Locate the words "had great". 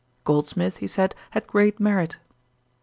1.29-1.79